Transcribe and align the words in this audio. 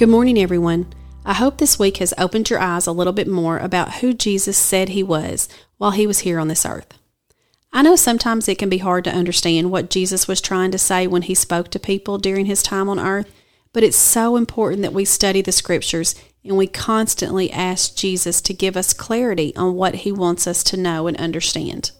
Good 0.00 0.08
morning, 0.08 0.38
everyone. 0.38 0.86
I 1.26 1.34
hope 1.34 1.58
this 1.58 1.78
week 1.78 1.98
has 1.98 2.14
opened 2.16 2.48
your 2.48 2.58
eyes 2.58 2.86
a 2.86 2.90
little 2.90 3.12
bit 3.12 3.28
more 3.28 3.58
about 3.58 3.96
who 3.96 4.14
Jesus 4.14 4.56
said 4.56 4.88
he 4.88 5.02
was 5.02 5.46
while 5.76 5.90
he 5.90 6.06
was 6.06 6.20
here 6.20 6.38
on 6.38 6.48
this 6.48 6.64
earth. 6.64 6.94
I 7.70 7.82
know 7.82 7.96
sometimes 7.96 8.48
it 8.48 8.56
can 8.56 8.70
be 8.70 8.78
hard 8.78 9.04
to 9.04 9.14
understand 9.14 9.70
what 9.70 9.90
Jesus 9.90 10.26
was 10.26 10.40
trying 10.40 10.70
to 10.70 10.78
say 10.78 11.06
when 11.06 11.20
he 11.20 11.34
spoke 11.34 11.68
to 11.72 11.78
people 11.78 12.16
during 12.16 12.46
his 12.46 12.62
time 12.62 12.88
on 12.88 12.98
earth, 12.98 13.30
but 13.74 13.82
it's 13.82 13.98
so 13.98 14.36
important 14.36 14.80
that 14.80 14.94
we 14.94 15.04
study 15.04 15.42
the 15.42 15.52
scriptures 15.52 16.14
and 16.42 16.56
we 16.56 16.66
constantly 16.66 17.52
ask 17.52 17.94
Jesus 17.94 18.40
to 18.40 18.54
give 18.54 18.78
us 18.78 18.94
clarity 18.94 19.54
on 19.54 19.74
what 19.74 19.96
he 19.96 20.12
wants 20.12 20.46
us 20.46 20.64
to 20.64 20.78
know 20.78 21.08
and 21.08 21.16
understand. 21.18 21.90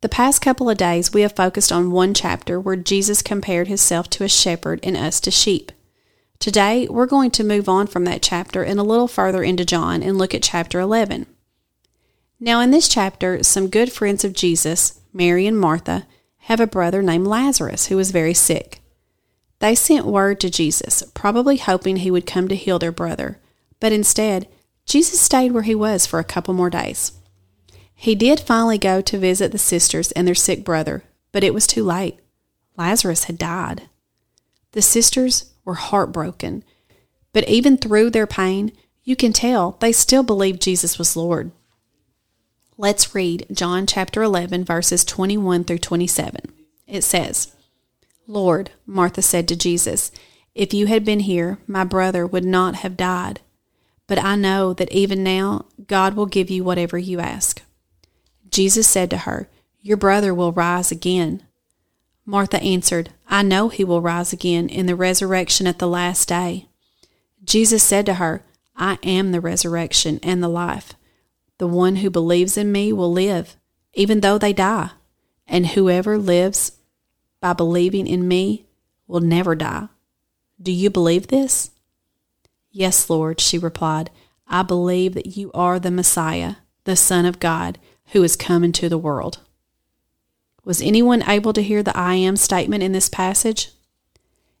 The 0.00 0.08
past 0.08 0.42
couple 0.42 0.68
of 0.68 0.78
days, 0.78 1.14
we 1.14 1.20
have 1.20 1.36
focused 1.36 1.70
on 1.70 1.92
one 1.92 2.12
chapter 2.12 2.58
where 2.58 2.74
Jesus 2.74 3.22
compared 3.22 3.68
himself 3.68 4.10
to 4.10 4.24
a 4.24 4.28
shepherd 4.28 4.80
and 4.82 4.96
us 4.96 5.20
to 5.20 5.30
sheep. 5.30 5.70
Today, 6.38 6.86
we're 6.88 7.06
going 7.06 7.30
to 7.32 7.44
move 7.44 7.68
on 7.68 7.86
from 7.86 8.04
that 8.04 8.22
chapter 8.22 8.62
and 8.62 8.78
a 8.78 8.84
little 8.84 9.08
further 9.08 9.42
into 9.42 9.64
John 9.64 10.02
and 10.02 10.18
look 10.18 10.34
at 10.34 10.42
chapter 10.42 10.78
11. 10.80 11.26
Now, 12.38 12.60
in 12.60 12.70
this 12.70 12.88
chapter, 12.88 13.42
some 13.42 13.68
good 13.68 13.90
friends 13.90 14.24
of 14.24 14.34
Jesus, 14.34 15.00
Mary 15.12 15.46
and 15.46 15.58
Martha, 15.58 16.06
have 16.40 16.60
a 16.60 16.66
brother 16.66 17.02
named 17.02 17.26
Lazarus 17.26 17.86
who 17.86 17.98
is 17.98 18.10
very 18.10 18.34
sick. 18.34 18.80
They 19.58 19.74
sent 19.74 20.04
word 20.04 20.38
to 20.40 20.50
Jesus, 20.50 21.02
probably 21.14 21.56
hoping 21.56 21.96
he 21.96 22.10
would 22.10 22.26
come 22.26 22.48
to 22.48 22.54
heal 22.54 22.78
their 22.78 22.92
brother, 22.92 23.40
but 23.80 23.92
instead, 23.92 24.48
Jesus 24.84 25.20
stayed 25.20 25.52
where 25.52 25.62
he 25.62 25.74
was 25.74 26.06
for 26.06 26.18
a 26.18 26.24
couple 26.24 26.54
more 26.54 26.70
days. 26.70 27.12
He 27.94 28.14
did 28.14 28.38
finally 28.38 28.76
go 28.76 29.00
to 29.00 29.18
visit 29.18 29.52
the 29.52 29.58
sisters 29.58 30.12
and 30.12 30.28
their 30.28 30.34
sick 30.34 30.62
brother, 30.62 31.04
but 31.32 31.42
it 31.42 31.54
was 31.54 31.66
too 31.66 31.82
late. 31.82 32.20
Lazarus 32.76 33.24
had 33.24 33.38
died. 33.38 33.88
The 34.72 34.82
sisters 34.82 35.54
were 35.66 35.74
heartbroken. 35.74 36.64
But 37.34 37.46
even 37.46 37.76
through 37.76 38.10
their 38.10 38.26
pain, 38.26 38.72
you 39.04 39.14
can 39.14 39.34
tell 39.34 39.72
they 39.72 39.92
still 39.92 40.22
believed 40.22 40.62
Jesus 40.62 40.98
was 40.98 41.14
Lord. 41.14 41.50
Let's 42.78 43.14
read 43.14 43.46
John 43.52 43.86
chapter 43.86 44.22
11, 44.22 44.64
verses 44.64 45.04
21 45.04 45.64
through 45.64 45.78
27. 45.78 46.40
It 46.86 47.04
says, 47.04 47.52
Lord, 48.26 48.70
Martha 48.86 49.20
said 49.20 49.46
to 49.48 49.56
Jesus, 49.56 50.10
if 50.56 50.72
you 50.72 50.86
had 50.86 51.04
been 51.04 51.20
here, 51.20 51.58
my 51.66 51.84
brother 51.84 52.26
would 52.26 52.44
not 52.44 52.76
have 52.76 52.96
died. 52.96 53.40
But 54.06 54.22
I 54.22 54.36
know 54.36 54.72
that 54.72 54.90
even 54.90 55.22
now 55.22 55.66
God 55.86 56.14
will 56.14 56.26
give 56.26 56.48
you 56.48 56.64
whatever 56.64 56.96
you 56.96 57.20
ask. 57.20 57.60
Jesus 58.48 58.86
said 58.86 59.10
to 59.10 59.18
her, 59.18 59.50
Your 59.82 59.98
brother 59.98 60.32
will 60.32 60.52
rise 60.52 60.90
again. 60.90 61.42
Martha 62.28 62.60
answered, 62.60 63.10
I 63.28 63.42
know 63.42 63.68
he 63.68 63.84
will 63.84 64.02
rise 64.02 64.32
again 64.32 64.68
in 64.68 64.86
the 64.86 64.96
resurrection 64.96 65.68
at 65.68 65.78
the 65.78 65.86
last 65.86 66.28
day. 66.28 66.66
Jesus 67.44 67.84
said 67.84 68.04
to 68.06 68.14
her, 68.14 68.44
I 68.74 68.98
am 69.04 69.30
the 69.30 69.40
resurrection 69.40 70.18
and 70.24 70.42
the 70.42 70.48
life. 70.48 70.94
The 71.58 71.68
one 71.68 71.96
who 71.96 72.10
believes 72.10 72.58
in 72.58 72.72
me 72.72 72.92
will 72.92 73.12
live, 73.12 73.56
even 73.94 74.20
though 74.20 74.38
they 74.38 74.52
die, 74.52 74.90
and 75.46 75.68
whoever 75.68 76.18
lives 76.18 76.72
by 77.40 77.52
believing 77.52 78.08
in 78.08 78.26
me 78.26 78.66
will 79.06 79.20
never 79.20 79.54
die. 79.54 79.88
Do 80.60 80.72
you 80.72 80.90
believe 80.90 81.28
this? 81.28 81.70
Yes, 82.72 83.08
Lord, 83.08 83.40
she 83.40 83.56
replied. 83.56 84.10
I 84.48 84.62
believe 84.62 85.14
that 85.14 85.36
you 85.36 85.52
are 85.52 85.78
the 85.78 85.90
Messiah, 85.90 86.56
the 86.84 86.96
Son 86.96 87.24
of 87.24 87.38
God, 87.38 87.78
who 88.06 88.22
is 88.22 88.36
come 88.36 88.64
into 88.64 88.88
the 88.88 88.98
world. 88.98 89.40
Was 90.66 90.82
anyone 90.82 91.22
able 91.28 91.52
to 91.52 91.62
hear 91.62 91.84
the 91.84 91.96
I 91.96 92.14
am 92.14 92.34
statement 92.34 92.82
in 92.82 92.90
this 92.90 93.08
passage? 93.08 93.70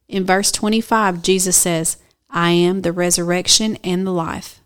In 0.06 0.24
verse 0.24 0.52
25, 0.52 1.20
Jesus 1.20 1.56
says, 1.56 1.96
I 2.30 2.52
am 2.52 2.82
the 2.82 2.92
resurrection 2.92 3.76
and 3.82 4.06
the 4.06 4.12
life. 4.12 4.60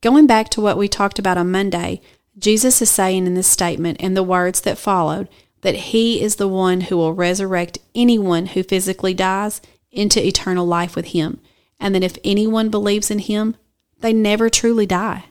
Going 0.00 0.28
back 0.28 0.50
to 0.50 0.60
what 0.60 0.78
we 0.78 0.86
talked 0.86 1.18
about 1.18 1.36
on 1.36 1.50
Monday, 1.50 2.00
Jesus 2.38 2.80
is 2.80 2.88
saying 2.88 3.26
in 3.26 3.34
this 3.34 3.48
statement 3.48 3.96
and 3.98 4.16
the 4.16 4.22
words 4.22 4.60
that 4.60 4.78
followed 4.78 5.28
that 5.62 5.74
he 5.74 6.22
is 6.22 6.36
the 6.36 6.46
one 6.46 6.82
who 6.82 6.96
will 6.96 7.14
resurrect 7.14 7.78
anyone 7.92 8.46
who 8.46 8.62
physically 8.62 9.12
dies 9.12 9.60
into 9.90 10.24
eternal 10.24 10.64
life 10.64 10.94
with 10.94 11.06
him, 11.06 11.40
and 11.80 11.96
that 11.96 12.04
if 12.04 12.16
anyone 12.22 12.68
believes 12.68 13.10
in 13.10 13.18
him, 13.18 13.56
they 13.98 14.12
never 14.12 14.48
truly 14.48 14.86
die. 14.86 15.24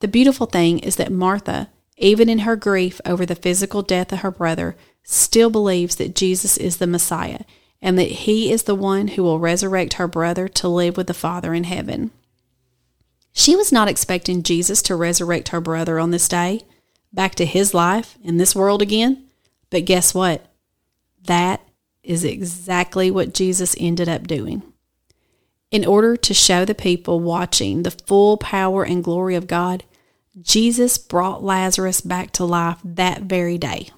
The 0.00 0.08
beautiful 0.08 0.46
thing 0.46 0.80
is 0.80 0.96
that 0.96 1.10
Martha, 1.10 1.70
even 1.96 2.28
in 2.28 2.40
her 2.40 2.56
grief 2.56 3.00
over 3.04 3.24
the 3.24 3.34
physical 3.34 3.82
death 3.82 4.12
of 4.12 4.20
her 4.20 4.30
brother, 4.30 4.76
still 5.02 5.50
believes 5.50 5.96
that 5.96 6.14
Jesus 6.14 6.56
is 6.56 6.78
the 6.78 6.86
Messiah 6.86 7.40
and 7.80 7.98
that 7.98 8.10
he 8.10 8.50
is 8.50 8.62
the 8.62 8.74
one 8.74 9.08
who 9.08 9.22
will 9.22 9.38
resurrect 9.38 9.94
her 9.94 10.08
brother 10.08 10.48
to 10.48 10.68
live 10.68 10.96
with 10.96 11.06
the 11.06 11.14
Father 11.14 11.52
in 11.52 11.64
heaven. 11.64 12.10
She 13.32 13.54
was 13.54 13.70
not 13.70 13.88
expecting 13.88 14.42
Jesus 14.42 14.80
to 14.82 14.96
resurrect 14.96 15.48
her 15.48 15.60
brother 15.60 15.98
on 15.98 16.10
this 16.10 16.28
day, 16.28 16.62
back 17.12 17.34
to 17.34 17.44
his 17.44 17.74
life 17.74 18.16
in 18.22 18.38
this 18.38 18.54
world 18.54 18.80
again. 18.80 19.24
But 19.68 19.84
guess 19.84 20.14
what? 20.14 20.46
That 21.26 21.60
is 22.02 22.24
exactly 22.24 23.10
what 23.10 23.34
Jesus 23.34 23.76
ended 23.78 24.08
up 24.08 24.26
doing. 24.26 24.62
In 25.70 25.84
order 25.84 26.16
to 26.16 26.32
show 26.32 26.64
the 26.64 26.74
people 26.74 27.20
watching 27.20 27.82
the 27.82 27.90
full 27.90 28.36
power 28.36 28.84
and 28.84 29.02
glory 29.02 29.34
of 29.34 29.46
God, 29.46 29.84
Jesus 30.40 30.98
brought 30.98 31.44
Lazarus 31.44 32.00
back 32.00 32.32
to 32.32 32.44
life 32.44 32.78
that 32.84 33.22
very 33.22 33.56
day. 33.56 33.90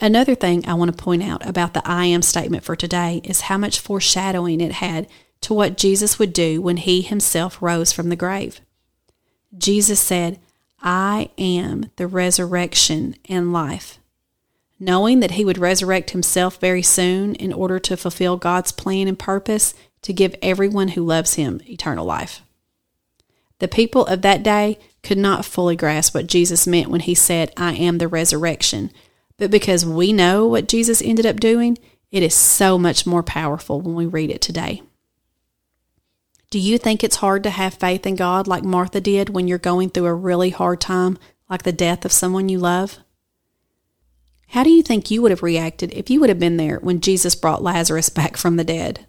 Another 0.00 0.34
thing 0.34 0.66
I 0.66 0.74
want 0.74 0.96
to 0.96 1.02
point 1.02 1.22
out 1.22 1.46
about 1.46 1.74
the 1.74 1.82
I 1.84 2.04
am 2.04 2.22
statement 2.22 2.62
for 2.62 2.76
today 2.76 3.20
is 3.24 3.42
how 3.42 3.58
much 3.58 3.80
foreshadowing 3.80 4.60
it 4.60 4.72
had 4.72 5.08
to 5.40 5.54
what 5.54 5.76
Jesus 5.76 6.18
would 6.18 6.32
do 6.32 6.60
when 6.60 6.76
he 6.76 7.00
himself 7.00 7.60
rose 7.60 7.92
from 7.92 8.08
the 8.08 8.16
grave. 8.16 8.60
Jesus 9.56 9.98
said, 9.98 10.38
I 10.80 11.30
am 11.38 11.90
the 11.96 12.06
resurrection 12.06 13.16
and 13.28 13.52
life. 13.52 13.98
Knowing 14.78 15.20
that 15.20 15.32
he 15.32 15.44
would 15.44 15.58
resurrect 15.58 16.10
himself 16.10 16.60
very 16.60 16.82
soon 16.82 17.34
in 17.34 17.52
order 17.52 17.80
to 17.80 17.96
fulfill 17.96 18.36
God's 18.36 18.70
plan 18.70 19.08
and 19.08 19.18
purpose 19.18 19.74
to 20.02 20.12
give 20.12 20.36
everyone 20.40 20.88
who 20.88 21.04
loves 21.04 21.34
him 21.34 21.60
eternal 21.66 22.04
life. 22.04 22.42
The 23.58 23.66
people 23.66 24.06
of 24.06 24.22
that 24.22 24.44
day 24.44 24.78
could 25.08 25.16
not 25.16 25.46
fully 25.46 25.74
grasp 25.74 26.14
what 26.14 26.26
Jesus 26.26 26.66
meant 26.66 26.90
when 26.90 27.00
he 27.00 27.14
said, 27.14 27.50
I 27.56 27.72
am 27.72 27.96
the 27.96 28.08
resurrection. 28.08 28.92
But 29.38 29.50
because 29.50 29.86
we 29.86 30.12
know 30.12 30.46
what 30.46 30.68
Jesus 30.68 31.00
ended 31.00 31.24
up 31.24 31.40
doing, 31.40 31.78
it 32.10 32.22
is 32.22 32.34
so 32.34 32.78
much 32.78 33.06
more 33.06 33.22
powerful 33.22 33.80
when 33.80 33.94
we 33.94 34.04
read 34.04 34.28
it 34.28 34.42
today. 34.42 34.82
Do 36.50 36.58
you 36.58 36.76
think 36.76 37.02
it's 37.02 37.16
hard 37.16 37.42
to 37.44 37.50
have 37.50 37.72
faith 37.72 38.06
in 38.06 38.16
God 38.16 38.46
like 38.46 38.64
Martha 38.64 39.00
did 39.00 39.30
when 39.30 39.48
you're 39.48 39.56
going 39.56 39.88
through 39.88 40.04
a 40.04 40.14
really 40.14 40.50
hard 40.50 40.78
time, 40.78 41.16
like 41.48 41.62
the 41.62 41.72
death 41.72 42.04
of 42.04 42.12
someone 42.12 42.50
you 42.50 42.58
love? 42.58 42.98
How 44.48 44.62
do 44.62 44.68
you 44.68 44.82
think 44.82 45.10
you 45.10 45.22
would 45.22 45.30
have 45.30 45.42
reacted 45.42 45.90
if 45.94 46.10
you 46.10 46.20
would 46.20 46.28
have 46.28 46.38
been 46.38 46.58
there 46.58 46.80
when 46.80 47.00
Jesus 47.00 47.34
brought 47.34 47.62
Lazarus 47.62 48.10
back 48.10 48.36
from 48.36 48.56
the 48.56 48.64
dead? 48.64 49.06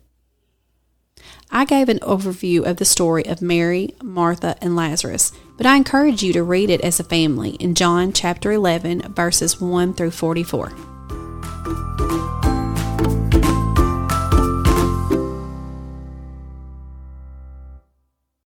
I 1.52 1.66
gave 1.66 1.90
an 1.90 2.00
overview 2.00 2.64
of 2.64 2.78
the 2.78 2.86
story 2.86 3.26
of 3.26 3.42
Mary, 3.42 3.96
Martha, 4.02 4.56
and 4.62 4.78
Lazarus, 4.78 5.34
but 5.60 5.66
I 5.66 5.76
encourage 5.76 6.24
you 6.24 6.32
to 6.32 6.44
read 6.44 6.70
it 6.70 6.80
as 6.80 7.02
a 7.02 7.04
family 7.04 7.50
in 7.56 7.76
John 7.76 8.14
chapter 8.14 8.54
11, 8.54 9.14
verses 9.14 9.60
1 9.60 9.94
through 9.94 10.12
44. 10.12 10.72